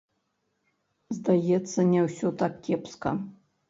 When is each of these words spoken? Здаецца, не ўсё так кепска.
Здаецца, 1.17 1.79
не 1.93 2.01
ўсё 2.09 2.27
так 2.43 2.53
кепска. 2.67 3.19